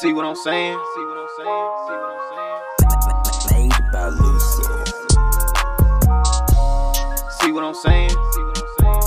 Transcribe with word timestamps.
See 0.00 0.12
what 0.12 0.24
I'm 0.24 0.34
saying? 0.34 0.76
See 0.94 1.04
what 1.04 1.18
I'm 1.18 1.28
saying? 1.36 1.70
See 1.86 1.96
what 2.00 2.10
I'm 2.10 2.20
saying? 2.30 3.68
Made 3.68 3.92
by 3.92 4.08
Lucy. 4.08 4.64
See 7.30 7.52
what 7.52 7.62
I'm 7.62 7.74
saying? 7.74 8.10
See 8.10 8.42
what 8.42 8.58
I'm 8.58 8.72
saying? 8.72 9.02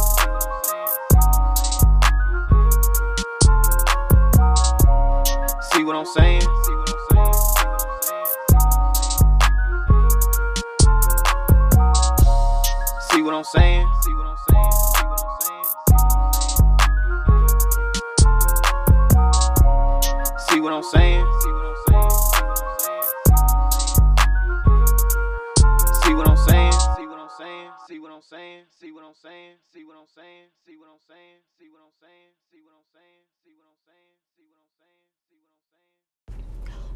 See 5.61 5.83
what 5.83 5.95
I'm 5.95 6.05
saying? 6.05 6.41
See 13.11 13.21
what 13.21 13.33
I'm 13.33 13.43
saying? 13.43 13.87
See 14.01 14.13
what 14.13 14.27
I'm 14.27 14.37
saying? 14.49 15.46
What 20.67 20.73
I'm 20.73 20.83
saying? 20.83 21.23
See 21.39 21.51
what 21.55 21.63
I'm 21.63 21.75
saying? 21.87 22.11
See 26.03 26.13
what 26.13 26.27
I'm 26.27 26.35
saying? 26.35 26.73
See 26.91 27.07
what 27.07 27.19
I'm 27.23 27.29
saying? 27.39 27.71
See 27.87 28.01
what 28.03 28.11
I'm 28.11 28.27
saying? 28.27 28.75
See 28.75 28.91
what 28.99 28.99
I'm 29.07 29.15
saying? 29.15 29.55
See 29.63 29.79
what 29.87 29.95
I'm 29.95 30.03
saying? 30.11 30.51
See 30.59 30.75
what 30.75 30.91
I'm 30.91 31.07
saying? 31.07 31.39
See 31.55 31.71
what 31.71 31.79
I'm 31.79 31.95
saying? 32.03 32.35
See 32.51 32.59
what 32.59 32.75
I'm 32.75 32.83
saying? 32.91 33.23
See 33.39 33.55
what 33.55 33.63
I'm 33.63 33.79
saying? 33.87 34.19
See 34.35 34.43
what 34.43 34.59
I'm 34.59 34.67
saying? 34.75 35.16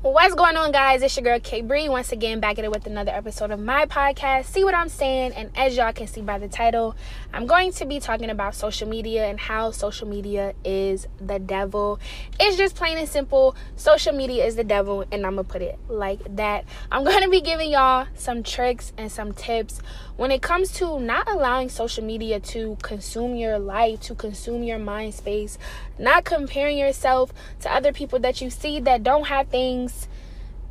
What's 0.03 0.33
going 0.33 0.57
on, 0.57 0.71
guys? 0.71 1.03
It's 1.03 1.15
your 1.15 1.23
girl 1.23 1.39
K 1.39 1.61
Bree 1.61 1.87
once 1.87 2.11
again 2.11 2.39
back 2.39 2.57
at 2.57 2.65
it 2.65 2.71
with 2.71 2.87
another 2.87 3.11
episode 3.11 3.51
of 3.51 3.59
my 3.59 3.85
podcast. 3.85 4.45
See 4.45 4.63
what 4.63 4.73
I'm 4.73 4.89
saying? 4.89 5.33
And 5.33 5.51
as 5.55 5.77
y'all 5.77 5.93
can 5.93 6.07
see 6.07 6.21
by 6.21 6.39
the 6.39 6.47
title, 6.47 6.95
I'm 7.31 7.45
going 7.45 7.71
to 7.73 7.85
be 7.85 7.99
talking 7.99 8.31
about 8.31 8.55
social 8.55 8.89
media 8.89 9.27
and 9.27 9.39
how 9.39 9.69
social 9.69 10.07
media 10.07 10.55
is 10.65 11.05
the 11.19 11.37
devil. 11.37 11.99
It's 12.39 12.57
just 12.57 12.75
plain 12.75 12.97
and 12.97 13.07
simple. 13.07 13.55
Social 13.75 14.11
media 14.11 14.43
is 14.43 14.55
the 14.55 14.63
devil, 14.63 15.05
and 15.11 15.23
I'm 15.23 15.35
gonna 15.35 15.43
put 15.43 15.61
it 15.61 15.77
like 15.87 16.35
that. 16.35 16.65
I'm 16.91 17.03
gonna 17.11 17.29
be 17.29 17.41
giving 17.41 17.69
y'all 17.69 18.07
some 18.15 18.41
tricks 18.41 18.93
and 18.97 19.11
some 19.11 19.33
tips 19.33 19.81
when 20.21 20.29
it 20.29 20.43
comes 20.43 20.71
to 20.71 20.99
not 20.99 21.27
allowing 21.27 21.67
social 21.67 22.03
media 22.03 22.39
to 22.39 22.77
consume 22.83 23.35
your 23.35 23.57
life, 23.57 23.99
to 24.01 24.13
consume 24.13 24.61
your 24.61 24.77
mind 24.77 25.15
space, 25.15 25.57
not 25.97 26.23
comparing 26.25 26.77
yourself 26.77 27.33
to 27.59 27.73
other 27.73 27.91
people 27.91 28.19
that 28.19 28.39
you 28.39 28.51
see 28.51 28.79
that 28.79 29.01
don't 29.01 29.25
have 29.25 29.47
things 29.47 30.07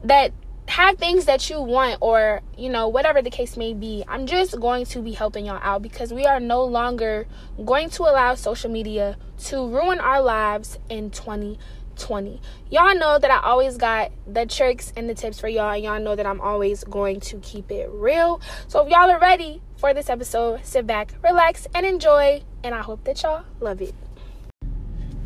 that 0.05 0.33
have 0.69 0.99
things 0.99 1.25
that 1.25 1.51
you 1.51 1.61
want 1.61 1.99
or 2.01 2.43
you 2.57 2.69
know 2.69 2.87
whatever 2.87 3.21
the 3.21 3.31
case 3.31 3.57
may 3.57 3.75
be 3.75 4.05
i'm 4.07 4.25
just 4.25 4.59
going 4.61 4.85
to 4.85 5.03
be 5.03 5.11
helping 5.11 5.47
y'all 5.47 5.59
out 5.63 5.83
because 5.83 6.13
we 6.13 6.25
are 6.27 6.39
no 6.39 6.63
longer 6.65 7.27
going 7.65 7.91
to 7.91 8.05
allow 8.05 8.37
social 8.37 8.71
media 8.71 9.17
to 9.37 9.67
ruin 9.67 9.99
our 9.99 10.23
lives 10.23 10.79
in 10.89 11.11
2020 11.11 11.59
y'all 12.71 12.95
know 12.95 13.19
that 13.19 13.31
i 13.31 13.39
always 13.41 13.77
got 13.77 14.11
the 14.27 14.47
tricks 14.47 14.93
and 14.97 15.09
the 15.09 15.15
tips 15.15 15.39
for 15.39 15.49
y'all 15.49 15.73
and 15.73 15.85
y'all 15.85 16.01
know 16.01 16.17
that 16.17 16.27
i'm 16.27 16.41
always 16.41 16.85
going 16.85 17.21
to 17.21 17.39
keep 17.39 17.71
it 17.71 17.89
real. 17.93 18.41
So 18.69 18.85
if 18.85 18.91
y'all 18.91 19.11
are 19.11 19.19
ready 19.19 19.61
for 19.77 19.95
this 19.95 20.09
episode 20.09 20.65
sit 20.65 20.87
back 20.87 21.15
relax 21.23 21.67
and 21.75 21.85
enjoy 21.85 22.43
and 22.65 22.75
i 22.75 22.81
hope 22.81 23.05
that 23.05 23.23
y'all 23.23 23.45
love 23.61 23.81
it. 23.81 23.95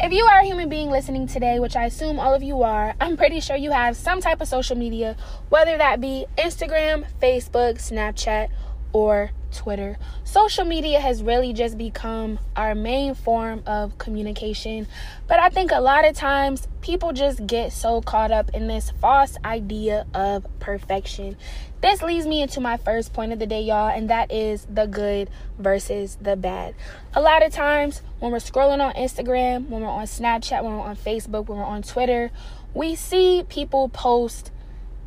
If 0.00 0.12
you 0.12 0.24
are 0.24 0.40
a 0.40 0.44
human 0.44 0.68
being 0.68 0.90
listening 0.90 1.28
today, 1.28 1.60
which 1.60 1.76
I 1.76 1.84
assume 1.84 2.18
all 2.18 2.34
of 2.34 2.42
you 2.42 2.62
are, 2.62 2.94
I'm 3.00 3.16
pretty 3.16 3.38
sure 3.38 3.54
you 3.54 3.70
have 3.70 3.96
some 3.96 4.20
type 4.20 4.40
of 4.40 4.48
social 4.48 4.76
media, 4.76 5.16
whether 5.50 5.78
that 5.78 6.00
be 6.00 6.26
Instagram, 6.36 7.06
Facebook, 7.22 7.76
Snapchat, 7.76 8.50
or 8.92 9.30
Twitter. 9.54 9.96
Social 10.24 10.64
media 10.64 11.00
has 11.00 11.22
really 11.22 11.52
just 11.52 11.78
become 11.78 12.38
our 12.56 12.74
main 12.74 13.14
form 13.14 13.62
of 13.66 13.96
communication, 13.98 14.86
but 15.26 15.38
I 15.38 15.48
think 15.48 15.70
a 15.72 15.80
lot 15.80 16.04
of 16.04 16.14
times 16.14 16.68
people 16.80 17.12
just 17.12 17.46
get 17.46 17.72
so 17.72 18.00
caught 18.02 18.30
up 18.30 18.50
in 18.52 18.66
this 18.66 18.90
false 19.00 19.36
idea 19.44 20.06
of 20.12 20.46
perfection. 20.60 21.36
This 21.80 22.02
leads 22.02 22.26
me 22.26 22.42
into 22.42 22.60
my 22.60 22.76
first 22.78 23.12
point 23.12 23.32
of 23.32 23.38
the 23.38 23.46
day, 23.46 23.62
y'all, 23.62 23.88
and 23.88 24.10
that 24.10 24.32
is 24.32 24.66
the 24.70 24.86
good 24.86 25.30
versus 25.58 26.16
the 26.20 26.34
bad. 26.34 26.74
A 27.14 27.20
lot 27.20 27.44
of 27.44 27.52
times 27.52 28.02
when 28.20 28.32
we're 28.32 28.38
scrolling 28.38 28.80
on 28.80 28.94
Instagram, 28.94 29.68
when 29.68 29.82
we're 29.82 29.88
on 29.88 30.06
Snapchat, 30.06 30.64
when 30.64 30.72
we're 30.78 30.84
on 30.84 30.96
Facebook, 30.96 31.46
when 31.46 31.58
we're 31.58 31.64
on 31.64 31.82
Twitter, 31.82 32.30
we 32.72 32.94
see 32.94 33.44
people 33.48 33.88
post 33.88 34.50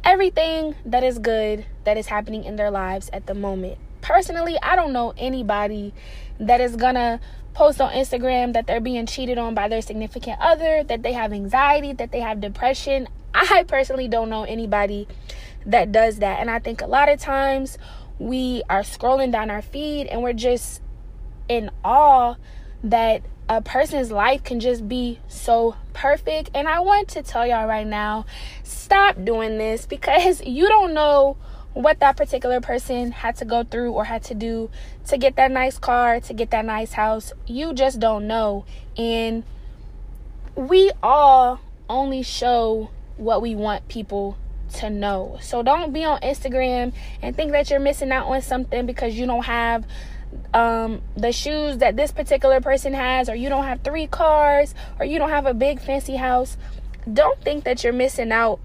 everything 0.03 0.75
that 0.85 1.03
is 1.03 1.19
good 1.19 1.65
that 1.83 1.97
is 1.97 2.07
happening 2.07 2.43
in 2.43 2.55
their 2.55 2.71
lives 2.71 3.09
at 3.11 3.25
the 3.25 3.33
moment. 3.33 3.77
Personally, 4.01 4.57
I 4.61 4.75
don't 4.75 4.93
know 4.93 5.13
anybody 5.17 5.93
that 6.39 6.61
is 6.61 6.75
gonna 6.75 7.19
post 7.53 7.81
on 7.81 7.91
Instagram 7.91 8.53
that 8.53 8.67
they're 8.67 8.79
being 8.79 9.05
cheated 9.05 9.37
on 9.37 9.55
by 9.55 9.67
their 9.67 9.81
significant 9.81 10.39
other, 10.39 10.83
that 10.83 11.01
they 11.01 11.13
have 11.13 11.33
anxiety, 11.33 11.91
that 11.93 12.11
they 12.11 12.19
have 12.19 12.39
depression. 12.39 13.07
I 13.33 13.65
personally 13.67 14.07
don't 14.07 14.29
know 14.29 14.43
anybody 14.43 15.07
that 15.65 15.91
does 15.91 16.17
that. 16.17 16.39
And 16.39 16.51
I 16.51 16.59
think 16.59 16.81
a 16.81 16.87
lot 16.87 17.09
of 17.09 17.19
times 17.19 17.77
we 18.19 18.63
are 18.69 18.81
scrolling 18.81 19.31
down 19.31 19.49
our 19.49 19.61
feed 19.61 20.07
and 20.07 20.21
we're 20.21 20.33
just 20.33 20.81
in 21.49 21.71
awe 21.83 22.35
that 22.83 23.23
a 23.49 23.61
person's 23.61 24.11
life 24.11 24.43
can 24.43 24.59
just 24.59 24.87
be 24.87 25.19
so 25.27 25.75
perfect. 25.93 26.51
And 26.53 26.67
I 26.67 26.79
want 26.81 27.09
to 27.09 27.23
tell 27.23 27.47
y'all 27.47 27.67
right 27.67 27.87
now 27.87 28.25
stop 28.63 29.23
doing 29.23 29.57
this 29.57 29.85
because 29.85 30.41
you 30.45 30.67
don't 30.67 30.93
know 30.93 31.37
what 31.77 31.99
that 31.99 32.17
particular 32.17 32.59
person 32.59 33.11
had 33.11 33.35
to 33.35 33.45
go 33.45 33.63
through 33.63 33.91
or 33.91 34.05
had 34.05 34.23
to 34.23 34.33
do 34.33 34.67
to 35.07 35.15
get 35.15 35.35
that 35.35 35.51
nice 35.51 35.77
car, 35.77 36.19
to 36.19 36.33
get 36.33 36.49
that 36.49 36.65
nice 36.65 36.93
house. 36.93 37.33
You 37.45 37.71
just 37.71 37.99
don't 37.99 38.25
know. 38.25 38.65
And 38.97 39.43
we 40.55 40.91
all 41.03 41.59
only 41.87 42.23
show 42.23 42.89
what 43.17 43.43
we 43.43 43.53
want 43.53 43.87
people 43.87 44.37
to 44.73 44.89
know. 44.89 45.37
So 45.39 45.61
don't 45.61 45.93
be 45.93 46.03
on 46.03 46.19
Instagram 46.21 46.93
and 47.21 47.35
think 47.35 47.51
that 47.51 47.69
you're 47.69 47.79
missing 47.79 48.11
out 48.11 48.25
on 48.25 48.41
something 48.41 48.87
because 48.87 49.13
you 49.13 49.27
don't 49.27 49.45
have 49.45 49.85
um, 50.55 51.03
the 51.15 51.31
shoes 51.31 51.77
that 51.77 51.95
this 51.95 52.11
particular 52.11 52.59
person 52.59 52.95
has, 52.95 53.29
or 53.29 53.35
you 53.35 53.49
don't 53.49 53.65
have 53.65 53.81
three 53.83 54.07
cars, 54.07 54.73
or 54.99 55.05
you 55.05 55.19
don't 55.19 55.29
have 55.29 55.45
a 55.45 55.53
big 55.53 55.79
fancy 55.79 56.15
house. 56.15 56.57
Don't 57.11 57.39
think 57.41 57.65
that 57.65 57.83
you're 57.83 57.93
missing 57.93 58.31
out 58.31 58.59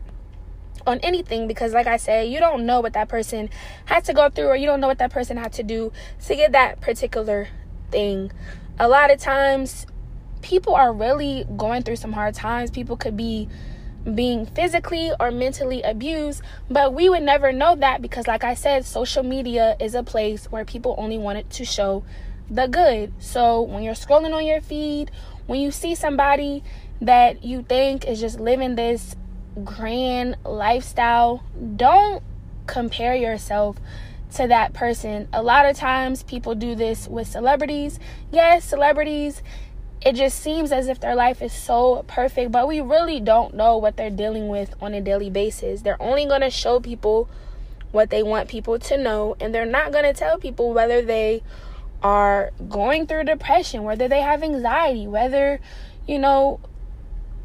on 0.86 0.98
anything 1.00 1.46
because, 1.46 1.72
like 1.72 1.86
I 1.86 1.96
said, 1.96 2.28
you 2.28 2.40
don't 2.40 2.66
know 2.66 2.80
what 2.80 2.92
that 2.94 3.08
person 3.08 3.50
had 3.84 4.04
to 4.04 4.12
go 4.12 4.28
through, 4.30 4.46
or 4.46 4.56
you 4.56 4.66
don't 4.66 4.80
know 4.80 4.88
what 4.88 4.98
that 4.98 5.12
person 5.12 5.36
had 5.36 5.52
to 5.54 5.62
do 5.62 5.92
to 6.26 6.34
get 6.34 6.52
that 6.52 6.80
particular 6.80 7.48
thing. 7.90 8.32
A 8.78 8.88
lot 8.88 9.10
of 9.10 9.20
times, 9.20 9.86
people 10.40 10.74
are 10.74 10.92
really 10.92 11.44
going 11.56 11.82
through 11.82 11.96
some 11.96 12.12
hard 12.12 12.34
times. 12.34 12.70
People 12.70 12.96
could 12.96 13.16
be 13.16 13.48
being 14.14 14.46
physically 14.46 15.12
or 15.20 15.30
mentally 15.30 15.82
abused, 15.82 16.42
but 16.68 16.92
we 16.92 17.08
would 17.08 17.22
never 17.22 17.52
know 17.52 17.76
that 17.76 18.02
because, 18.02 18.26
like 18.26 18.42
I 18.42 18.54
said, 18.54 18.84
social 18.84 19.22
media 19.22 19.76
is 19.78 19.94
a 19.94 20.02
place 20.02 20.50
where 20.50 20.64
people 20.64 20.96
only 20.98 21.18
wanted 21.18 21.48
to 21.50 21.64
show 21.64 22.02
the 22.50 22.66
good. 22.66 23.12
So 23.18 23.62
when 23.62 23.82
you're 23.82 23.94
scrolling 23.94 24.34
on 24.34 24.44
your 24.44 24.60
feed, 24.60 25.10
when 25.46 25.60
you 25.60 25.70
see 25.70 25.94
somebody 25.94 26.64
that 27.00 27.44
you 27.44 27.62
think 27.62 28.06
is 28.06 28.20
just 28.20 28.40
living 28.40 28.74
this 28.74 29.16
grand 29.64 30.36
lifestyle, 30.44 31.42
don't 31.76 32.22
compare 32.66 33.14
yourself 33.14 33.76
to 34.34 34.46
that 34.46 34.72
person. 34.72 35.28
A 35.32 35.42
lot 35.42 35.66
of 35.66 35.76
times 35.76 36.22
people 36.22 36.54
do 36.54 36.74
this 36.74 37.06
with 37.06 37.28
celebrities. 37.28 37.98
Yes, 38.30 38.64
celebrities 38.64 39.42
it 40.04 40.16
just 40.16 40.40
seems 40.40 40.72
as 40.72 40.88
if 40.88 40.98
their 40.98 41.14
life 41.14 41.42
is 41.42 41.52
so 41.52 42.04
perfect, 42.08 42.50
but 42.50 42.66
we 42.66 42.80
really 42.80 43.20
don't 43.20 43.54
know 43.54 43.76
what 43.76 43.96
they're 43.96 44.10
dealing 44.10 44.48
with 44.48 44.74
on 44.82 44.94
a 44.94 45.00
daily 45.00 45.30
basis. 45.30 45.82
They're 45.82 46.00
only 46.02 46.26
going 46.26 46.40
to 46.40 46.50
show 46.50 46.80
people 46.80 47.28
what 47.92 48.10
they 48.10 48.22
want 48.22 48.48
people 48.48 48.78
to 48.80 48.98
know, 48.98 49.36
and 49.40 49.54
they're 49.54 49.64
not 49.64 49.92
going 49.92 50.04
to 50.04 50.12
tell 50.12 50.38
people 50.38 50.72
whether 50.72 51.02
they 51.02 51.42
are 52.02 52.50
going 52.68 53.06
through 53.06 53.24
depression, 53.24 53.84
whether 53.84 54.08
they 54.08 54.22
have 54.22 54.42
anxiety, 54.42 55.06
whether, 55.06 55.60
you 56.08 56.18
know, 56.18 56.58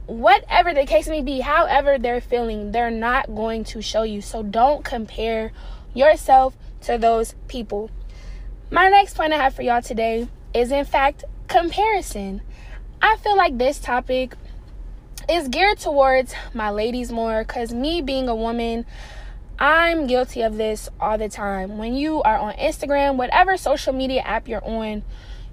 whatever 0.07 0.73
the 0.73 0.85
case 0.85 1.07
may 1.07 1.21
be, 1.21 1.41
however 1.41 1.97
they're 1.99 2.21
feeling, 2.21 2.71
they're 2.71 2.89
not 2.89 3.27
going 3.27 3.63
to 3.65 3.81
show 3.81 4.03
you. 4.03 4.21
So 4.21 4.41
don't 4.41 4.83
compare 4.83 5.51
yourself 5.93 6.55
to 6.81 6.97
those 6.97 7.35
people. 7.47 7.91
My 8.71 8.87
next 8.87 9.15
point 9.15 9.33
I 9.33 9.37
have 9.37 9.53
for 9.53 9.61
y'all 9.61 9.81
today 9.81 10.27
is, 10.53 10.71
in 10.71 10.85
fact, 10.85 11.23
comparison. 11.47 12.41
I 13.01 13.17
feel 13.17 13.37
like 13.37 13.57
this 13.57 13.79
topic 13.79 14.35
is 15.29 15.49
geared 15.49 15.77
towards 15.77 16.33
my 16.53 16.69
ladies 16.69 17.11
more 17.11 17.43
because 17.43 17.73
me 17.73 18.01
being 18.01 18.29
a 18.29 18.35
woman, 18.35 18.85
I'm 19.59 20.07
guilty 20.07 20.41
of 20.41 20.57
this 20.57 20.89
all 20.99 21.17
the 21.17 21.29
time. 21.29 21.77
When 21.77 21.95
you 21.95 22.21
are 22.23 22.37
on 22.37 22.53
Instagram, 22.53 23.17
whatever 23.17 23.57
social 23.57 23.93
media 23.93 24.21
app 24.21 24.47
you're 24.47 24.63
on, 24.63 25.03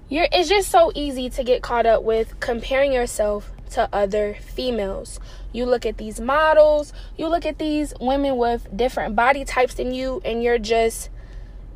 you're 0.07 0.27
it's 0.31 0.47
just 0.47 0.69
so 0.69 0.91
easy 0.93 1.29
to 1.31 1.43
get 1.43 1.61
caught 1.61 1.85
up 1.85 2.03
with 2.03 2.39
comparing 2.39 2.93
yourself 2.93 3.51
to 3.75 3.89
other 3.91 4.37
females. 4.41 5.19
You 5.51 5.65
look 5.65 5.85
at 5.85 5.97
these 5.97 6.19
models, 6.19 6.93
you 7.17 7.27
look 7.27 7.45
at 7.45 7.59
these 7.59 7.93
women 7.99 8.37
with 8.37 8.67
different 8.75 9.15
body 9.15 9.43
types 9.43 9.75
than 9.75 9.93
you, 9.93 10.21
and 10.23 10.41
you're 10.41 10.59
just 10.59 11.09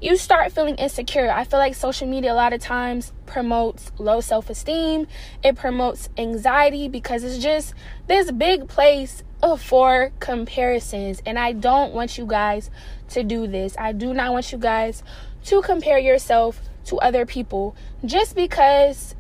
you 0.02 0.16
start 0.16 0.54
feeling 0.54 0.76
insecure. 0.76 1.30
I 1.30 1.44
feel 1.44 1.60
like 1.60 1.76
social 1.76 2.08
media 2.08 2.32
a 2.32 2.34
lot 2.34 2.54
of 2.54 2.62
times 2.62 3.12
promotes 3.26 3.92
low 3.98 4.22
self 4.22 4.50
esteem, 4.50 5.08
it 5.44 5.58
promotes 5.58 6.08
anxiety 6.18 6.88
because 6.88 7.26
it's 7.26 7.38
just 7.38 7.74
this 8.08 8.32
big 8.32 8.70
place 8.70 9.24
uh, 9.44 9.58
for 9.58 10.12
comparisons. 10.22 11.22
And 11.26 11.38
I 11.38 11.52
don't 11.52 11.94
want 11.94 12.18
you 12.18 12.26
guys 12.26 12.70
to 13.10 13.24
do 13.24 13.46
this. 13.46 13.76
I 13.78 13.92
do 13.92 14.14
not 14.14 14.32
want 14.32 14.54
you 14.54 14.58
guys 14.58 15.04
to 15.46 15.62
compare 15.62 16.00
yourself 16.00 16.62
to 16.86 16.98
other 17.00 17.26
people 17.26 17.76
just 18.06 18.36
because 18.36 19.16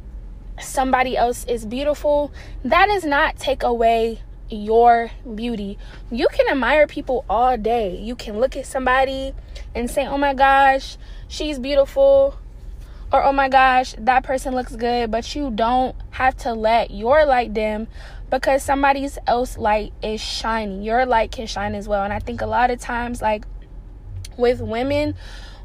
somebody 0.61 1.17
else 1.17 1.45
is 1.45 1.65
beautiful. 1.65 2.31
That 2.63 2.87
does 2.87 3.05
not 3.05 3.37
take 3.37 3.63
away 3.63 4.21
your 4.49 5.11
beauty. 5.35 5.77
You 6.11 6.27
can 6.31 6.47
admire 6.49 6.87
people 6.87 7.25
all 7.29 7.57
day. 7.57 7.97
You 7.97 8.15
can 8.15 8.39
look 8.39 8.55
at 8.55 8.65
somebody 8.65 9.33
and 9.75 9.89
say, 9.89 10.05
oh 10.05 10.17
my 10.17 10.33
gosh, 10.33 10.97
she's 11.27 11.59
beautiful. 11.59 12.37
Or, 13.11 13.23
oh 13.23 13.31
my 13.31 13.49
gosh, 13.49 13.95
that 13.97 14.23
person 14.23 14.53
looks 14.53 14.75
good. 14.75 15.11
But 15.11 15.35
you 15.35 15.51
don't 15.51 15.95
have 16.11 16.37
to 16.37 16.53
let 16.53 16.91
your 16.91 17.25
light 17.25 17.53
dim 17.53 17.87
because 18.29 18.63
somebody 18.63 19.07
else 19.27 19.57
light 19.57 19.93
is 20.03 20.21
shining. 20.21 20.83
Your 20.83 21.05
light 21.05 21.31
can 21.31 21.47
shine 21.47 21.75
as 21.75 21.87
well. 21.87 22.03
And 22.03 22.13
I 22.13 22.19
think 22.19 22.41
a 22.41 22.45
lot 22.45 22.69
of 22.69 22.79
times, 22.79 23.21
like 23.21 23.45
with 24.37 24.61
women, 24.61 25.15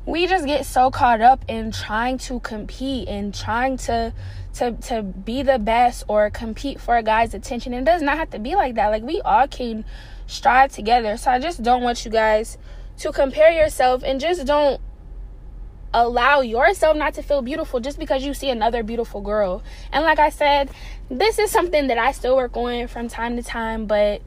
we 0.06 0.26
just 0.26 0.46
get 0.46 0.66
so 0.66 0.90
caught 0.90 1.20
up 1.20 1.44
in 1.48 1.72
trying 1.72 2.18
to 2.18 2.40
compete 2.40 3.08
and 3.08 3.34
trying 3.34 3.76
to 3.78 4.12
to 4.54 4.72
to 4.72 5.02
be 5.02 5.42
the 5.42 5.58
best 5.58 6.04
or 6.08 6.30
compete 6.30 6.80
for 6.80 6.96
a 6.96 7.02
guy's 7.02 7.34
attention. 7.34 7.72
It 7.74 7.84
does 7.84 8.02
not 8.02 8.18
have 8.18 8.30
to 8.30 8.38
be 8.38 8.54
like 8.54 8.74
that. 8.74 8.88
Like 8.88 9.02
we 9.02 9.20
all 9.22 9.48
can 9.48 9.84
strive 10.26 10.72
together. 10.72 11.16
So 11.16 11.30
I 11.30 11.38
just 11.38 11.62
don't 11.62 11.82
want 11.82 12.04
you 12.04 12.10
guys 12.10 12.58
to 12.98 13.12
compare 13.12 13.50
yourself 13.50 14.02
and 14.04 14.20
just 14.20 14.46
don't 14.46 14.80
allow 15.92 16.40
yourself 16.40 16.96
not 16.96 17.14
to 17.14 17.22
feel 17.22 17.40
beautiful 17.40 17.78
just 17.80 17.98
because 17.98 18.24
you 18.24 18.34
see 18.34 18.50
another 18.50 18.82
beautiful 18.82 19.20
girl. 19.20 19.62
And 19.92 20.04
like 20.04 20.18
I 20.18 20.28
said, 20.28 20.70
this 21.08 21.38
is 21.38 21.50
something 21.50 21.86
that 21.86 21.98
I 21.98 22.12
still 22.12 22.36
work 22.36 22.56
on 22.56 22.88
from 22.88 23.08
time 23.08 23.36
to 23.36 23.42
time, 23.42 23.86
but 23.86 24.20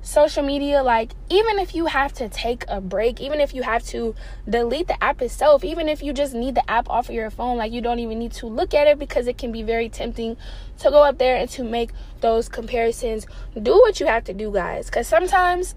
social 0.00 0.42
media 0.42 0.82
like 0.82 1.12
even 1.28 1.58
if 1.58 1.74
you 1.74 1.86
have 1.86 2.12
to 2.12 2.28
take 2.28 2.64
a 2.68 2.80
break 2.80 3.20
even 3.20 3.40
if 3.40 3.52
you 3.52 3.62
have 3.62 3.84
to 3.84 4.14
delete 4.48 4.86
the 4.86 5.04
app 5.04 5.20
itself 5.20 5.64
even 5.64 5.88
if 5.88 6.02
you 6.02 6.12
just 6.12 6.34
need 6.34 6.54
the 6.54 6.70
app 6.70 6.88
off 6.88 7.08
of 7.08 7.14
your 7.14 7.30
phone 7.30 7.58
like 7.58 7.72
you 7.72 7.80
don't 7.80 7.98
even 7.98 8.18
need 8.18 8.32
to 8.32 8.46
look 8.46 8.72
at 8.72 8.86
it 8.86 8.98
because 8.98 9.26
it 9.26 9.36
can 9.36 9.52
be 9.52 9.62
very 9.62 9.88
tempting 9.88 10.36
to 10.78 10.90
go 10.90 11.02
up 11.02 11.18
there 11.18 11.36
and 11.36 11.50
to 11.50 11.64
make 11.64 11.90
those 12.20 12.48
comparisons. 12.48 13.26
Do 13.60 13.72
what 13.72 14.00
you 14.00 14.06
have 14.06 14.24
to 14.24 14.34
do 14.34 14.52
guys 14.52 14.86
because 14.86 15.06
sometimes 15.06 15.74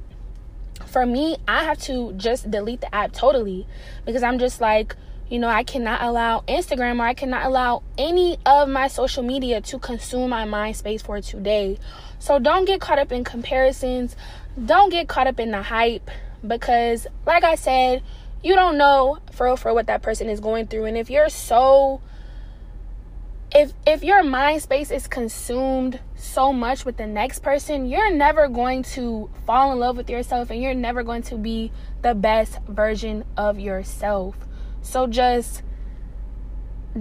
for 0.87 1.05
me 1.05 1.37
i 1.47 1.63
have 1.63 1.77
to 1.77 2.11
just 2.13 2.49
delete 2.49 2.81
the 2.81 2.93
app 2.93 3.11
totally 3.11 3.67
because 4.05 4.23
i'm 4.23 4.39
just 4.39 4.59
like 4.59 4.95
you 5.31 5.39
know, 5.39 5.47
I 5.47 5.63
cannot 5.63 6.01
allow 6.01 6.41
Instagram 6.41 6.99
or 6.99 7.03
I 7.03 7.13
cannot 7.13 7.45
allow 7.45 7.83
any 7.97 8.37
of 8.45 8.67
my 8.67 8.89
social 8.89 9.23
media 9.23 9.61
to 9.61 9.79
consume 9.79 10.29
my 10.29 10.43
mind 10.43 10.75
space 10.75 11.01
for 11.01 11.21
today. 11.21 11.79
So 12.19 12.37
don't 12.37 12.65
get 12.65 12.81
caught 12.81 12.99
up 12.99 13.13
in 13.13 13.23
comparisons. 13.23 14.17
Don't 14.65 14.89
get 14.89 15.07
caught 15.07 15.27
up 15.27 15.39
in 15.39 15.51
the 15.51 15.61
hype 15.61 16.11
because, 16.45 17.07
like 17.25 17.45
I 17.45 17.55
said, 17.55 18.03
you 18.43 18.55
don't 18.55 18.77
know 18.77 19.19
for 19.31 19.55
for 19.55 19.73
what 19.73 19.87
that 19.87 20.01
person 20.01 20.29
is 20.29 20.41
going 20.41 20.67
through. 20.67 20.83
And 20.83 20.97
if 20.97 21.09
you're 21.09 21.29
so 21.29 22.01
if 23.55 23.71
if 23.87 24.03
your 24.03 24.23
mind 24.23 24.61
space 24.61 24.91
is 24.91 25.07
consumed 25.07 26.01
so 26.17 26.51
much 26.51 26.83
with 26.83 26.97
the 26.97 27.07
next 27.07 27.39
person, 27.39 27.85
you're 27.85 28.13
never 28.13 28.49
going 28.49 28.83
to 28.83 29.29
fall 29.45 29.71
in 29.71 29.79
love 29.79 29.95
with 29.95 30.09
yourself 30.09 30.49
and 30.49 30.61
you're 30.61 30.73
never 30.73 31.03
going 31.03 31.21
to 31.23 31.37
be 31.37 31.71
the 32.01 32.13
best 32.13 32.59
version 32.67 33.23
of 33.37 33.61
yourself. 33.61 34.35
So 34.81 35.07
just 35.07 35.63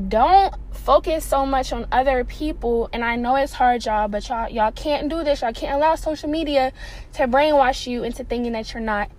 don't 0.09 0.55
focus 0.73 1.25
so 1.25 1.45
much 1.45 1.73
on 1.73 1.87
other 1.91 2.25
people. 2.25 2.89
And 2.93 3.05
i 3.05 3.17
know 3.17 3.37
it's 3.37 3.53
hard 3.53 3.85
y'all 3.85 4.09
but 4.09 4.29
y'all 4.29 4.49
y'all 4.49 4.73
can't 4.73 5.09
do 5.09 5.25
this. 5.25 5.43
Y'all 5.43 5.53
can't 5.53 5.75
allow 5.75 5.95
social 5.97 6.29
media 6.29 6.73
to 7.15 7.27
brainwash 7.27 7.87
you 7.87 8.05
into 8.05 8.25
thinking 8.25 8.53
that 8.53 8.73
you're 8.73 8.83
not 8.83 9.11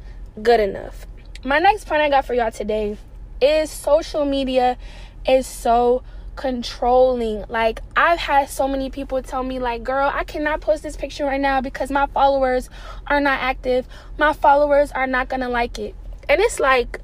good 0.42 0.60
enough. 0.60 1.06
My 1.44 1.60
next 1.60 1.88
point 1.88 2.02
i 2.02 2.10
got 2.10 2.26
for 2.26 2.34
y'all 2.34 2.52
today 2.52 2.98
is 3.42 3.70
social 3.70 4.24
media 4.24 4.78
is 5.28 5.46
so 5.46 6.04
controlling. 6.38 7.44
Like 7.50 7.82
i've 7.98 8.20
had 8.20 8.50
so 8.50 8.68
many 8.68 8.90
people 8.90 9.22
tell 9.22 9.44
me 9.44 9.60
like 9.60 9.84
girl 9.84 10.10
i 10.14 10.24
cannot 10.24 10.62
post 10.62 10.84
this 10.84 10.96
picture 10.96 11.26
right 11.26 11.42
now 11.42 11.60
because 11.60 11.92
my 11.92 12.06
followers 12.08 12.70
are 13.08 13.20
not 13.20 13.42
active. 13.42 13.88
My 14.18 14.32
followers 14.32 14.92
are 14.94 15.08
not 15.08 15.28
gonna 15.28 15.50
like 15.50 15.80
it. 15.80 15.96
And 16.30 16.40
it's 16.40 16.62
like 16.62 17.02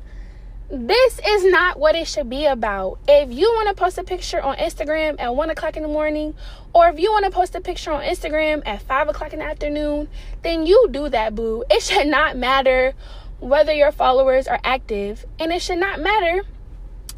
this 0.70 1.20
is 1.26 1.46
not 1.46 1.80
what 1.80 1.96
it 1.96 2.08
should 2.08 2.30
be 2.30 2.46
about. 2.46 3.00
If 3.08 3.32
you 3.32 3.50
want 3.56 3.70
to 3.70 3.74
post 3.74 3.98
a 3.98 4.04
picture 4.04 4.42
on 4.42 4.58
Instagram 4.58 5.16
at 5.18 5.34
one 5.34 5.50
o'clock 5.50 5.78
in 5.78 5.84
the 5.84 5.90
morning, 5.90 6.36
or 6.74 6.90
if 6.90 7.00
you 7.00 7.10
want 7.12 7.24
to 7.24 7.32
post 7.32 7.56
a 7.56 7.62
picture 7.62 7.92
on 7.92 8.04
Instagram 8.04 8.64
at 8.66 8.82
five 8.82 9.08
o'clock 9.08 9.32
in 9.32 9.40
the 9.40 9.46
afternoon, 9.46 10.10
then 10.44 10.66
you 10.66 10.90
do 10.92 11.08
that, 11.10 11.36
boo. 11.36 11.64
It 11.70 11.84
should 11.84 12.08
not 12.08 12.36
matter 12.36 12.94
whether 13.40 13.72
your 13.72 13.94
followers 13.94 14.48
are 14.48 14.60
active, 14.64 15.26
and 15.40 15.54
it 15.54 15.62
should 15.62 15.80
not 15.80 16.02
matter 16.02 16.44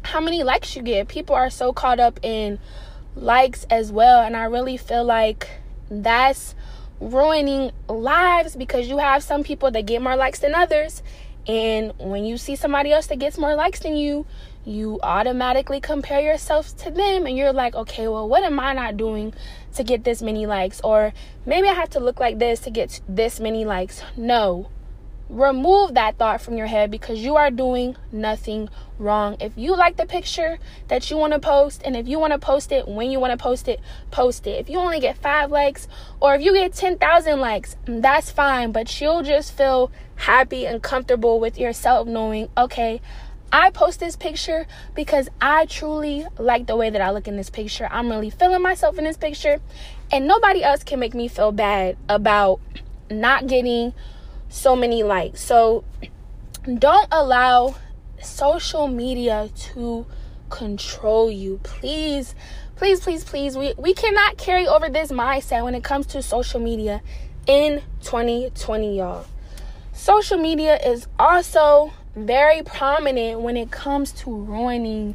how 0.02 0.20
many 0.20 0.44
likes 0.44 0.76
you 0.76 0.82
get. 0.82 1.08
People 1.08 1.34
are 1.34 1.50
so 1.50 1.72
caught 1.72 1.98
up 1.98 2.20
in 2.22 2.60
likes 3.16 3.64
as 3.64 3.90
well, 3.90 4.22
and 4.22 4.36
I 4.36 4.44
really 4.44 4.76
feel 4.76 5.04
like 5.04 5.48
that's 5.90 6.54
ruining 7.00 7.72
lives 7.88 8.54
because 8.54 8.86
you 8.86 8.98
have 8.98 9.24
some 9.24 9.42
people 9.42 9.70
that 9.72 9.86
get 9.86 10.02
more 10.02 10.14
likes 10.14 10.38
than 10.38 10.54
others 10.54 11.02
and 11.46 11.92
when 11.98 12.24
you 12.24 12.36
see 12.38 12.56
somebody 12.56 12.92
else 12.92 13.06
that 13.08 13.18
gets 13.18 13.38
more 13.38 13.54
likes 13.54 13.80
than 13.80 13.96
you, 13.96 14.26
you 14.64 15.00
automatically 15.02 15.80
compare 15.80 16.20
yourself 16.20 16.76
to 16.78 16.90
them 16.90 17.26
and 17.26 17.36
you're 17.36 17.52
like, 17.52 17.74
okay, 17.74 18.08
well, 18.08 18.28
what 18.28 18.44
am 18.44 18.60
I 18.60 18.74
not 18.74 18.96
doing 18.96 19.32
to 19.74 19.84
get 19.84 20.04
this 20.04 20.20
many 20.20 20.46
likes? 20.46 20.80
Or 20.82 21.12
maybe 21.46 21.68
I 21.68 21.72
have 21.72 21.90
to 21.90 22.00
look 22.00 22.20
like 22.20 22.38
this 22.38 22.60
to 22.60 22.70
get 22.70 23.00
this 23.08 23.40
many 23.40 23.64
likes. 23.64 24.02
No. 24.16 24.68
Remove 25.30 25.94
that 25.94 26.18
thought 26.18 26.40
from 26.42 26.56
your 26.56 26.66
head 26.66 26.90
because 26.90 27.20
you 27.20 27.36
are 27.36 27.52
doing 27.52 27.96
nothing 28.10 28.68
wrong. 28.98 29.36
If 29.38 29.52
you 29.56 29.76
like 29.76 29.96
the 29.96 30.04
picture 30.04 30.58
that 30.88 31.08
you 31.08 31.16
want 31.16 31.34
to 31.34 31.38
post, 31.38 31.82
and 31.84 31.96
if 31.96 32.08
you 32.08 32.18
want 32.18 32.32
to 32.32 32.38
post 32.40 32.72
it 32.72 32.88
when 32.88 33.12
you 33.12 33.20
want 33.20 33.30
to 33.30 33.36
post 33.36 33.68
it, 33.68 33.80
post 34.10 34.48
it. 34.48 34.58
If 34.58 34.68
you 34.68 34.78
only 34.78 34.98
get 34.98 35.16
five 35.16 35.52
likes, 35.52 35.86
or 36.18 36.34
if 36.34 36.42
you 36.42 36.52
get 36.52 36.74
10,000 36.74 37.38
likes, 37.38 37.76
that's 37.86 38.32
fine, 38.32 38.72
but 38.72 39.00
you'll 39.00 39.22
just 39.22 39.56
feel 39.56 39.92
happy 40.16 40.66
and 40.66 40.82
comfortable 40.82 41.38
with 41.38 41.58
yourself 41.58 42.08
knowing, 42.08 42.48
okay, 42.58 43.00
I 43.52 43.70
post 43.70 44.00
this 44.00 44.16
picture 44.16 44.66
because 44.96 45.28
I 45.40 45.66
truly 45.66 46.26
like 46.38 46.66
the 46.66 46.74
way 46.74 46.90
that 46.90 47.00
I 47.00 47.10
look 47.10 47.28
in 47.28 47.36
this 47.36 47.50
picture. 47.50 47.88
I'm 47.90 48.08
really 48.08 48.30
feeling 48.30 48.62
myself 48.62 48.98
in 48.98 49.04
this 49.04 49.16
picture, 49.16 49.60
and 50.10 50.26
nobody 50.26 50.64
else 50.64 50.82
can 50.82 50.98
make 50.98 51.14
me 51.14 51.28
feel 51.28 51.52
bad 51.52 51.96
about 52.08 52.60
not 53.08 53.46
getting 53.46 53.92
so 54.50 54.76
many 54.76 55.02
likes. 55.02 55.40
So 55.40 55.84
don't 56.78 57.08
allow 57.10 57.76
social 58.20 58.86
media 58.88 59.48
to 59.72 60.04
control 60.50 61.30
you. 61.30 61.60
Please, 61.62 62.34
please, 62.76 63.00
please, 63.00 63.24
please. 63.24 63.56
We 63.56 63.72
we 63.78 63.94
cannot 63.94 64.36
carry 64.36 64.66
over 64.66 64.90
this 64.90 65.10
mindset 65.10 65.64
when 65.64 65.74
it 65.74 65.82
comes 65.82 66.06
to 66.08 66.22
social 66.22 66.60
media 66.60 67.00
in 67.46 67.82
2020, 68.02 68.98
y'all. 68.98 69.24
Social 69.92 70.38
media 70.38 70.76
is 70.76 71.06
also 71.18 71.92
very 72.14 72.62
prominent 72.62 73.40
when 73.40 73.56
it 73.56 73.70
comes 73.70 74.12
to 74.12 74.30
ruining 74.30 75.14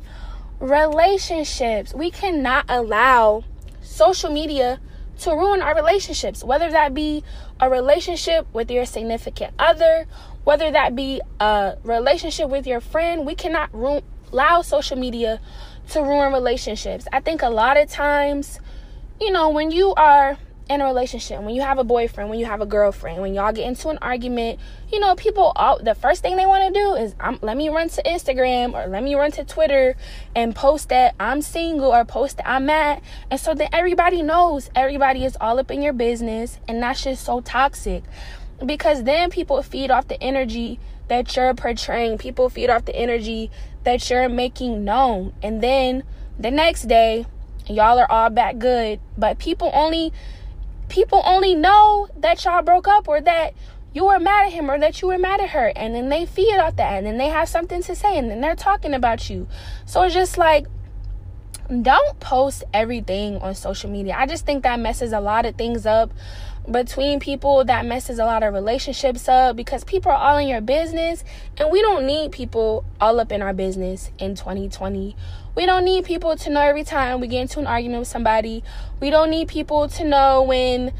relationships. 0.59 1.93
We 1.93 2.09
cannot 2.09 2.65
allow 2.69 3.43
social 3.81 4.31
media 4.31 4.79
to 5.19 5.31
ruin 5.31 5.61
our 5.61 5.75
relationships, 5.75 6.43
whether 6.43 6.69
that 6.71 6.93
be 6.93 7.23
a 7.59 7.69
relationship 7.69 8.47
with 8.53 8.69
your 8.69 8.85
significant 8.85 9.53
other, 9.57 10.05
whether 10.43 10.71
that 10.71 10.95
be 10.95 11.21
a 11.39 11.77
relationship 11.83 12.49
with 12.49 12.67
your 12.67 12.81
friend. 12.81 13.25
We 13.25 13.35
cannot 13.35 13.73
ru- 13.73 14.01
allow 14.31 14.61
social 14.61 14.97
media 14.97 15.39
to 15.91 16.01
ruin 16.01 16.33
relationships. 16.33 17.07
I 17.13 17.19
think 17.19 17.41
a 17.41 17.49
lot 17.49 17.77
of 17.77 17.89
times, 17.89 18.59
you 19.19 19.31
know, 19.31 19.49
when 19.49 19.71
you 19.71 19.93
are 19.95 20.37
in 20.69 20.81
a 20.81 20.85
relationship, 20.85 21.41
when 21.41 21.53
you 21.53 21.61
have 21.61 21.77
a 21.77 21.83
boyfriend, 21.83 22.29
when 22.29 22.39
you 22.39 22.45
have 22.45 22.59
a 22.59 22.65
girlfriend, 22.65 23.21
when 23.21 23.35
y'all 23.35 23.51
get 23.51 23.67
into 23.67 23.89
an 23.89 23.99
argument, 24.01 24.59
you 24.91 24.99
know, 24.99 25.13
people, 25.15 25.53
all, 25.55 25.77
the 25.81 25.93
first 25.93 26.23
thing 26.23 26.37
they 26.37 26.45
want 26.45 26.73
to 26.73 26.79
do 26.79 26.95
is, 26.95 27.15
let 27.41 27.55
me 27.55 27.69
run 27.69 27.89
to 27.89 28.01
Instagram 28.03 28.73
or 28.73 28.89
let 28.89 29.03
me 29.03 29.13
run 29.13 29.31
to 29.33 29.43
Twitter 29.43 29.95
and 30.35 30.55
post 30.55 30.89
that 30.89 31.13
I'm 31.19 31.43
single 31.43 31.93
or 31.93 32.03
post 32.03 32.37
that 32.37 32.49
I'm 32.49 32.65
mad. 32.65 33.01
And 33.29 33.39
so 33.39 33.53
then 33.53 33.69
everybody 33.71 34.23
knows, 34.23 34.71
everybody 34.75 35.23
is 35.23 35.37
all 35.39 35.59
up 35.59 35.69
in 35.69 35.83
your 35.83 35.93
business. 35.93 36.57
And 36.67 36.81
that's 36.81 37.03
just 37.03 37.23
so 37.23 37.41
toxic 37.41 38.03
because 38.65 39.03
then 39.03 39.29
people 39.29 39.61
feed 39.61 39.91
off 39.91 40.07
the 40.07 40.21
energy 40.21 40.79
that 41.09 41.35
you're 41.35 41.53
portraying. 41.53 42.17
People 42.17 42.49
feed 42.49 42.71
off 42.71 42.85
the 42.85 42.95
energy 42.95 43.51
that 43.83 44.09
you're 44.09 44.29
making 44.29 44.83
known. 44.83 45.33
And 45.43 45.61
then 45.61 46.03
the 46.39 46.49
next 46.49 46.87
day, 46.87 47.27
y'all 47.67 47.99
are 47.99 48.09
all 48.11 48.31
back 48.31 48.57
good. 48.57 48.99
But 49.17 49.37
people 49.37 49.69
only 49.73 50.11
people 50.89 51.21
only 51.25 51.55
know 51.55 52.07
that 52.17 52.43
y'all 52.45 52.61
broke 52.61 52.87
up 52.87 53.07
or 53.07 53.21
that 53.21 53.53
you 53.93 54.05
were 54.05 54.19
mad 54.19 54.47
at 54.47 54.53
him 54.53 54.69
or 54.69 54.77
that 54.77 55.01
you 55.01 55.07
were 55.07 55.17
mad 55.17 55.39
at 55.39 55.51
her. 55.51 55.71
And 55.75 55.95
then 55.95 56.09
they 56.09 56.25
feed 56.25 56.57
off 56.57 56.75
that. 56.75 56.93
And 56.93 57.05
then 57.05 57.17
they 57.17 57.29
have 57.29 57.47
something 57.47 57.81
to 57.83 57.95
say. 57.95 58.17
And 58.17 58.29
then 58.29 58.41
they're 58.41 58.55
talking 58.55 58.93
about 58.93 59.29
you. 59.29 59.47
So 59.85 60.03
it's 60.03 60.13
just 60.13 60.37
like 60.37 60.67
don't 61.81 62.19
post 62.19 62.63
everything 62.73 63.37
on 63.37 63.55
social 63.55 63.89
media. 63.89 64.15
I 64.17 64.27
just 64.27 64.45
think 64.45 64.63
that 64.63 64.79
messes 64.79 65.13
a 65.13 65.19
lot 65.19 65.45
of 65.45 65.55
things 65.55 65.85
up 65.85 66.11
between 66.71 67.19
people 67.19 67.63
that 67.65 67.85
messes 67.85 68.19
a 68.19 68.25
lot 68.25 68.43
of 68.43 68.53
relationships 68.53 69.27
up 69.27 69.55
because 69.55 69.83
people 69.83 70.11
are 70.11 70.17
all 70.17 70.37
in 70.37 70.47
your 70.47 70.61
business 70.61 71.23
and 71.57 71.71
we 71.71 71.81
don't 71.81 72.05
need 72.05 72.31
people 72.31 72.83
all 72.99 73.19
up 73.19 73.31
in 73.31 73.41
our 73.41 73.53
business 73.53 74.11
in 74.17 74.35
2020 74.35 75.15
we 75.55 75.65
don't 75.65 75.85
need 75.85 76.03
people 76.03 76.35
to 76.35 76.49
know 76.49 76.59
every 76.59 76.83
time 76.83 77.21
we 77.21 77.27
get 77.27 77.41
into 77.41 77.59
an 77.59 77.67
argument 77.67 77.99
with 77.99 78.09
somebody. 78.09 78.61
We 78.99 79.09
don't 79.09 79.29
need 79.29 79.47
people 79.47 79.87
to 79.87 80.03
know 80.03 80.43
when 80.43 80.93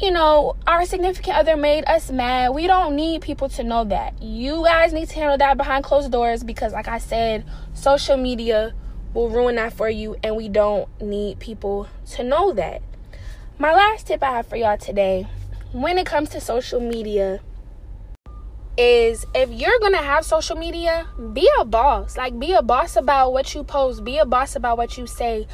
you 0.00 0.12
know 0.12 0.54
our 0.66 0.86
significant 0.86 1.36
other 1.36 1.56
made 1.56 1.84
us 1.86 2.08
mad. 2.10 2.54
We 2.54 2.68
don't 2.68 2.94
need 2.94 3.22
people 3.22 3.48
to 3.50 3.64
know 3.64 3.84
that. 3.84 4.22
You 4.22 4.64
guys 4.64 4.92
need 4.92 5.08
to 5.08 5.14
handle 5.16 5.38
that 5.38 5.56
behind 5.56 5.82
closed 5.82 6.12
doors 6.12 6.44
because 6.44 6.72
like 6.72 6.86
i 6.86 6.98
said 6.98 7.44
social 7.72 8.16
media 8.16 8.74
will 9.12 9.28
ruin 9.28 9.56
that 9.56 9.72
for 9.72 9.88
you 9.88 10.16
and 10.22 10.36
we 10.36 10.48
don't 10.48 10.88
need 11.00 11.40
people 11.40 11.88
to 12.12 12.22
know 12.22 12.52
that 12.52 12.82
my 13.58 13.72
last 13.72 14.06
tip 14.06 14.22
I 14.22 14.32
have 14.32 14.46
for 14.46 14.56
y'all 14.56 14.76
today 14.76 15.26
when 15.72 15.98
it 15.98 16.06
comes 16.06 16.30
to 16.30 16.40
social 16.40 16.80
media 16.80 17.40
is 18.76 19.24
if 19.34 19.50
you're 19.50 19.78
gonna 19.80 20.02
have 20.02 20.24
social 20.24 20.56
media, 20.56 21.06
be 21.32 21.48
a 21.60 21.64
boss. 21.64 22.16
Like 22.16 22.38
be 22.38 22.52
a 22.52 22.62
boss 22.62 22.96
about 22.96 23.32
what 23.32 23.54
you 23.54 23.62
post, 23.62 24.02
be 24.02 24.18
a 24.18 24.24
boss 24.26 24.56
about 24.56 24.76
what 24.76 24.98
you 24.98 25.06
say. 25.06 25.46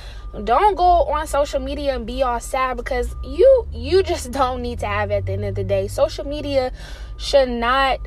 Don't 0.45 0.75
go 0.75 1.05
on 1.05 1.27
social 1.27 1.61
media 1.61 1.95
and 1.95 2.07
be 2.07 2.23
all 2.23 2.41
sad 2.41 2.79
because 2.79 3.15
you 3.23 3.69
you 3.73 4.03
just 4.03 4.31
don't 4.33 4.63
need 4.63 4.79
to 4.81 4.87
have 4.87 5.11
it 5.11 5.17
at 5.17 5.27
the 5.27 5.33
end 5.33 5.45
of 5.45 5.55
the 5.55 5.65
day. 5.65 5.87
Social 5.89 6.25
media 6.25 6.73
should 7.19 7.49
not 7.49 8.01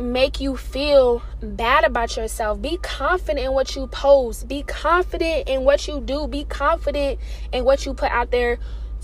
make 0.00 0.40
you 0.40 0.56
feel 0.56 1.22
bad 1.42 1.84
about 1.84 2.16
yourself. 2.16 2.60
Be 2.60 2.78
confident 2.78 3.46
in 3.46 3.52
what 3.52 3.76
you 3.76 3.86
post. 3.86 4.48
Be 4.48 4.62
confident 4.62 5.48
in 5.48 5.64
what 5.64 5.86
you 5.86 6.00
do. 6.00 6.26
Be 6.26 6.44
confident 6.44 7.20
in 7.52 7.64
what 7.64 7.84
you 7.84 7.94
put 7.94 8.10
out 8.10 8.30
there 8.30 8.58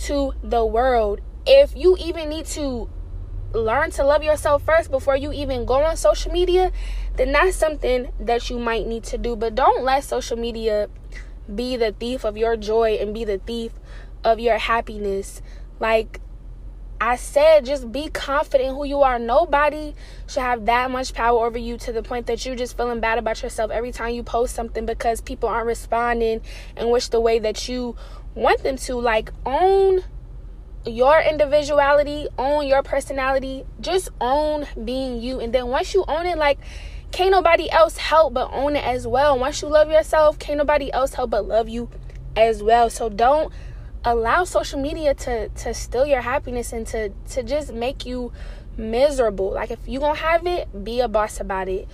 to 0.04 0.32
the 0.42 0.64
world. 0.64 1.20
If 1.46 1.76
you 1.76 1.96
even 2.00 2.28
need 2.28 2.46
to 2.46 2.88
learn 3.52 3.90
to 3.92 4.04
love 4.04 4.22
yourself 4.22 4.64
first 4.64 4.90
before 4.90 5.16
you 5.16 5.32
even 5.32 5.64
go 5.64 5.84
on 5.84 5.96
social 5.96 6.32
media, 6.32 6.72
then 7.16 7.32
that's 7.32 7.56
something 7.56 8.10
that 8.20 8.50
you 8.50 8.58
might 8.58 8.86
need 8.86 9.04
to 9.04 9.18
do. 9.18 9.36
But 9.36 9.54
don't 9.54 9.84
let 9.84 10.04
social 10.04 10.36
media 10.36 10.88
be 11.54 11.76
the 11.76 11.92
thief 11.92 12.24
of 12.24 12.36
your 12.36 12.56
joy 12.56 12.98
and 13.00 13.14
be 13.14 13.24
the 13.24 13.38
thief 13.38 13.72
of 14.24 14.40
your 14.40 14.58
happiness. 14.58 15.40
Like, 15.78 16.20
I 17.00 17.16
said 17.16 17.66
just 17.66 17.92
be 17.92 18.08
confident 18.08 18.74
who 18.74 18.84
you 18.84 19.02
are. 19.02 19.18
Nobody 19.18 19.94
should 20.26 20.42
have 20.42 20.66
that 20.66 20.90
much 20.90 21.12
power 21.12 21.44
over 21.44 21.58
you 21.58 21.76
to 21.78 21.92
the 21.92 22.02
point 22.02 22.26
that 22.26 22.44
you're 22.46 22.56
just 22.56 22.76
feeling 22.76 23.00
bad 23.00 23.18
about 23.18 23.42
yourself 23.42 23.70
every 23.70 23.92
time 23.92 24.14
you 24.14 24.22
post 24.22 24.54
something 24.54 24.86
because 24.86 25.20
people 25.20 25.48
aren't 25.48 25.66
responding 25.66 26.40
and 26.76 26.90
wish 26.90 27.08
the 27.08 27.20
way 27.20 27.38
that 27.38 27.68
you 27.68 27.96
want 28.34 28.62
them 28.62 28.76
to. 28.76 28.96
Like, 28.96 29.30
own 29.44 30.04
your 30.86 31.20
individuality, 31.20 32.28
own 32.38 32.66
your 32.66 32.82
personality, 32.82 33.64
just 33.80 34.08
own 34.20 34.66
being 34.84 35.20
you. 35.20 35.40
And 35.40 35.52
then 35.52 35.66
once 35.66 35.92
you 35.92 36.04
own 36.08 36.26
it, 36.26 36.38
like, 36.38 36.58
can't 37.12 37.30
nobody 37.30 37.70
else 37.70 37.96
help 37.96 38.34
but 38.34 38.50
own 38.52 38.76
it 38.76 38.84
as 38.84 39.06
well. 39.06 39.38
Once 39.38 39.62
you 39.62 39.68
love 39.68 39.90
yourself, 39.90 40.38
can't 40.38 40.58
nobody 40.58 40.92
else 40.92 41.14
help 41.14 41.30
but 41.30 41.46
love 41.46 41.68
you 41.68 41.88
as 42.36 42.62
well. 42.62 42.90
So 42.90 43.08
don't 43.08 43.52
allow 44.06 44.44
social 44.44 44.80
media 44.80 45.14
to 45.14 45.48
to 45.48 45.74
steal 45.74 46.06
your 46.06 46.20
happiness 46.20 46.72
and 46.72 46.86
to 46.86 47.10
to 47.30 47.42
just 47.42 47.72
make 47.72 48.06
you 48.06 48.32
miserable. 48.78 49.52
Like 49.52 49.70
if 49.70 49.80
you 49.86 49.98
gonna 49.98 50.14
have 50.14 50.46
it, 50.46 50.84
be 50.84 51.00
a 51.00 51.08
boss 51.08 51.40
about 51.40 51.68
it. 51.68 51.88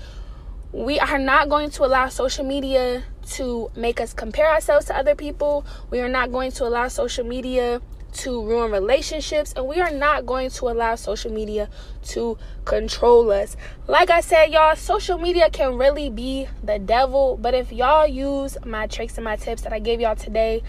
We 0.73 1.01
are 1.01 1.19
not 1.19 1.49
going 1.49 1.71
to 1.71 1.85
allow 1.85 2.09
social 2.09 2.45
media 2.45 3.03
to 3.33 3.71
make 3.75 4.01
us 4.01 4.13
compare 4.13 4.49
ourselves 4.49 4.87
to 4.87 4.97
other 4.97 5.15
people. 5.15 5.65
We 5.91 6.01
are 6.01 6.09
not 6.09 6.33
going 6.33 6.53
to 6.53 6.65
allow 6.65 6.89
social 6.89 7.25
media 7.25 7.81
to 8.13 8.45
ruin 8.45 8.71
relationships 8.71 9.55
and 9.57 9.67
we 9.67 9.81
are 9.81 9.91
not 9.91 10.27
going 10.27 10.51
to 10.51 10.69
allow 10.69 10.95
social 10.97 11.33
media 11.33 11.69
to 12.03 12.37
control 12.65 13.31
us. 13.31 13.57
Like 13.87 14.11
I 14.11 14.21
said, 14.21 14.51
y'all, 14.53 14.77
social 14.77 15.19
media 15.19 15.49
can 15.51 15.79
really 15.79 16.11
be 16.11 16.47
the 16.63 16.79
devil, 16.79 17.39
but 17.41 17.55
if 17.55 17.73
y'all 17.73 18.07
use 18.07 18.59
my 18.67 18.87
tricks 18.87 19.17
and 19.17 19.25
my 19.25 19.37
tips 19.37 19.63
that 19.63 19.73
I 19.73 19.79
gave 19.79 20.01
y'all 20.01 20.17
today, 20.17 20.63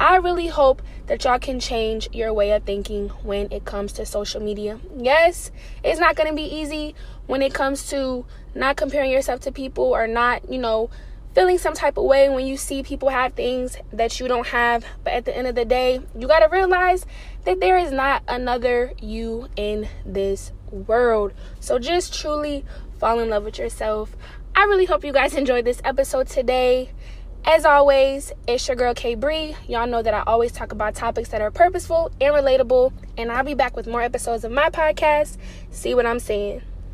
I 0.00 0.16
really 0.16 0.46
hope 0.48 0.80
that 1.08 1.22
y'all 1.24 1.38
can 1.38 1.60
change 1.60 2.08
your 2.14 2.32
way 2.32 2.52
of 2.52 2.64
thinking 2.64 3.10
when 3.22 3.52
it 3.52 3.66
comes 3.66 3.92
to 3.92 4.06
social 4.06 4.40
media. 4.40 4.80
Yes, 4.96 5.50
it's 5.84 6.00
not 6.00 6.16
going 6.16 6.30
to 6.30 6.34
be 6.34 6.42
easy 6.42 6.94
when 7.26 7.42
it 7.42 7.52
comes 7.52 7.90
to 7.90 8.24
not 8.54 8.76
comparing 8.76 9.10
yourself 9.10 9.40
to 9.40 9.52
people 9.52 9.84
or 9.84 10.06
not, 10.06 10.50
you 10.50 10.58
know, 10.58 10.88
feeling 11.34 11.58
some 11.58 11.74
type 11.74 11.98
of 11.98 12.04
way 12.04 12.30
when 12.30 12.46
you 12.46 12.56
see 12.56 12.82
people 12.82 13.10
have 13.10 13.34
things 13.34 13.76
that 13.92 14.18
you 14.18 14.26
don't 14.26 14.46
have. 14.46 14.86
But 15.04 15.12
at 15.12 15.26
the 15.26 15.36
end 15.36 15.46
of 15.46 15.54
the 15.54 15.66
day, 15.66 16.00
you 16.18 16.26
got 16.26 16.38
to 16.38 16.48
realize 16.48 17.04
that 17.44 17.60
there 17.60 17.76
is 17.76 17.92
not 17.92 18.22
another 18.26 18.94
you 19.02 19.48
in 19.54 19.86
this 20.06 20.50
world. 20.70 21.34
So 21.60 21.78
just 21.78 22.18
truly 22.18 22.64
fall 22.98 23.20
in 23.20 23.28
love 23.28 23.44
with 23.44 23.58
yourself. 23.58 24.16
I 24.56 24.64
really 24.64 24.86
hope 24.86 25.04
you 25.04 25.12
guys 25.12 25.34
enjoyed 25.34 25.66
this 25.66 25.82
episode 25.84 26.26
today. 26.26 26.90
As 27.44 27.64
always, 27.64 28.32
it's 28.46 28.68
your 28.68 28.76
girl 28.76 28.94
K 28.94 29.14
Bree. 29.14 29.56
Y'all 29.66 29.86
know 29.86 30.02
that 30.02 30.12
I 30.12 30.22
always 30.26 30.52
talk 30.52 30.72
about 30.72 30.94
topics 30.94 31.30
that 31.30 31.40
are 31.40 31.50
purposeful 31.50 32.10
and 32.20 32.34
relatable, 32.34 32.92
and 33.16 33.32
I'll 33.32 33.44
be 33.44 33.54
back 33.54 33.76
with 33.76 33.86
more 33.86 34.02
episodes 34.02 34.44
of 34.44 34.52
my 34.52 34.68
podcast. 34.68 35.38
See 35.70 35.94
what 35.94 36.04
I'm 36.06 36.20
saying. 36.20 36.62